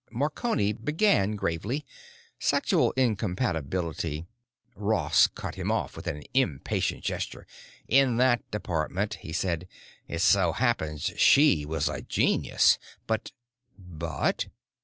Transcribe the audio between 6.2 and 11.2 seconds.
impatient gesture. "In that department," he said, "it so happens